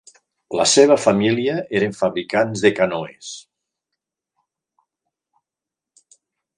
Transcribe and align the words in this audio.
La 0.59 0.63
seva 0.69 0.95
família 1.01 1.57
eren 1.81 1.93
fabricants 1.99 2.65
de 2.65 2.73
canoes. 2.79 3.31